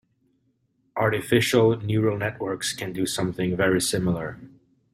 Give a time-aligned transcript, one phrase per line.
[0.95, 4.39] Artificial neural networks can do something very similar.